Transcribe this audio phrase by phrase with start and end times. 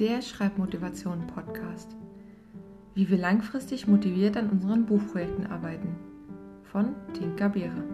[0.00, 1.94] der Schreibmotivation-Podcast.
[2.94, 5.94] Wie wir langfristig motiviert an unseren Buchprojekten arbeiten.
[6.62, 7.84] Von Tinka Beere.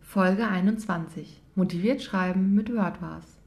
[0.00, 1.42] Folge 21.
[1.56, 3.40] Motiviert schreiben mit WordWars.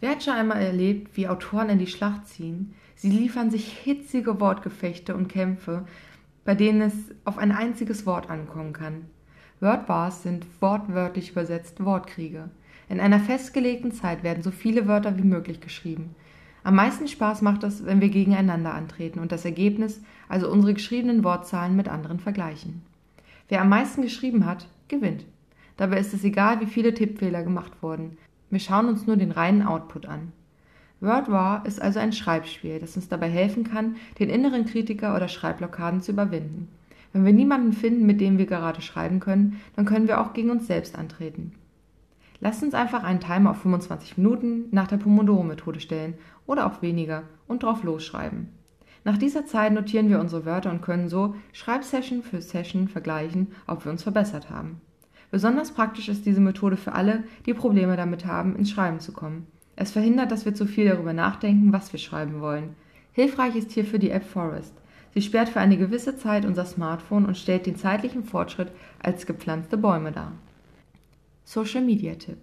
[0.00, 2.74] Wer hat schon einmal erlebt, wie Autoren in die Schlacht ziehen?
[2.96, 5.86] Sie liefern sich hitzige Wortgefechte und Kämpfe,
[6.44, 6.94] bei denen es
[7.24, 9.06] auf ein einziges Wort ankommen kann.
[9.60, 12.50] Wordbars sind wortwörtlich übersetzt Wortkriege.
[12.88, 16.14] In einer festgelegten Zeit werden so viele Wörter wie möglich geschrieben.
[16.62, 21.24] Am meisten Spaß macht es, wenn wir gegeneinander antreten und das Ergebnis, also unsere geschriebenen
[21.24, 22.82] Wortzahlen, mit anderen vergleichen.
[23.48, 25.24] Wer am meisten geschrieben hat, gewinnt.
[25.76, 28.18] Dabei ist es egal, wie viele Tippfehler gemacht wurden.
[28.50, 30.32] Wir schauen uns nur den reinen Output an.
[31.00, 36.02] WordWar ist also ein Schreibspiel, das uns dabei helfen kann, den inneren Kritiker oder Schreibblockaden
[36.02, 36.68] zu überwinden.
[37.12, 40.50] Wenn wir niemanden finden, mit dem wir gerade schreiben können, dann können wir auch gegen
[40.50, 41.52] uns selbst antreten.
[42.40, 46.14] Lasst uns einfach einen Timer auf 25 Minuten nach der Pomodoro-Methode stellen
[46.46, 48.48] oder auch weniger und drauf losschreiben.
[49.04, 53.84] Nach dieser Zeit notieren wir unsere Wörter und können so Schreibsession für Session vergleichen, ob
[53.84, 54.80] wir uns verbessert haben.
[55.30, 59.46] Besonders praktisch ist diese Methode für alle, die Probleme damit haben, ins Schreiben zu kommen.
[59.76, 62.74] Es verhindert, dass wir zu viel darüber nachdenken, was wir schreiben wollen.
[63.12, 64.74] Hilfreich ist hierfür die App Forest.
[65.16, 68.70] Sie sperrt für eine gewisse Zeit unser Smartphone und stellt den zeitlichen Fortschritt
[69.02, 70.32] als gepflanzte Bäume dar.
[71.42, 72.36] Social Media Tipp.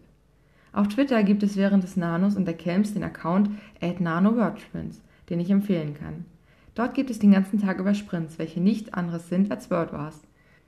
[0.71, 5.52] Auf Twitter gibt es während des Nanos und der Camps den Account @nano_wordsprints, den ich
[5.52, 6.25] empfehlen kann.
[6.73, 10.21] Dort gibt es den ganzen Tag über Sprints, welche nichts anderes sind als WordWars.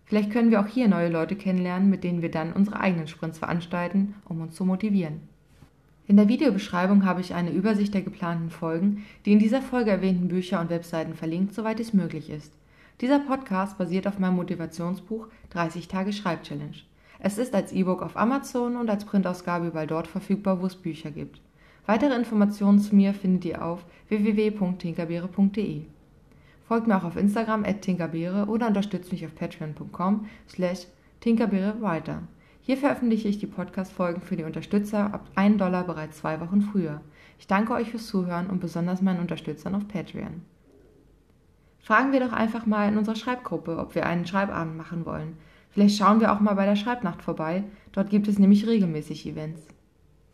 [0.03, 3.39] Vielleicht können wir auch hier neue Leute kennenlernen, mit denen wir dann unsere eigenen Sprints
[3.39, 5.21] veranstalten, um uns zu motivieren.
[6.07, 10.27] In der Videobeschreibung habe ich eine Übersicht der geplanten Folgen, die in dieser Folge erwähnten
[10.27, 12.53] Bücher und Webseiten verlinkt, soweit es möglich ist.
[13.01, 16.83] Dieser Podcast basiert auf meinem Motivationsbuch 30 Tage Schreibchallenge.
[17.19, 21.09] Es ist als E-Book auf Amazon und als Printausgabe überall dort verfügbar, wo es Bücher
[21.09, 21.41] gibt.
[21.87, 25.81] Weitere Informationen zu mir findet ihr auf www.tinkerbeere.de.
[26.67, 30.85] Folgt mir auch auf Instagram at tinkerbeere oder unterstützt mich auf patreon.com slash
[31.21, 32.21] tinkerbeerewriter.
[32.65, 36.99] Hier veröffentliche ich die Podcast-Folgen für die Unterstützer ab 1 Dollar bereits zwei Wochen früher.
[37.37, 40.41] Ich danke euch fürs Zuhören und besonders meinen Unterstützern auf Patreon.
[41.77, 45.37] Fragen wir doch einfach mal in unserer Schreibgruppe, ob wir einen Schreibabend machen wollen.
[45.69, 47.65] Vielleicht schauen wir auch mal bei der Schreibnacht vorbei.
[47.91, 49.61] Dort gibt es nämlich regelmäßig Events.